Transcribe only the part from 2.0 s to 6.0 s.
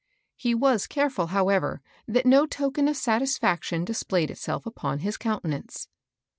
that no token of satisfaction displayed itself upon his countenance.